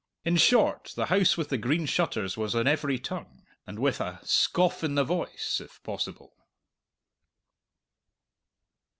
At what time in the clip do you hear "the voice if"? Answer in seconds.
4.95-5.79